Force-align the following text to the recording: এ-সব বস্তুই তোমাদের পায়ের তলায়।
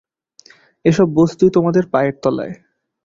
এ-সব 0.85 1.07
বস্তুই 1.15 1.49
তোমাদের 1.49 1.83
পায়ের 1.87 2.15
তলায়। 2.23 2.53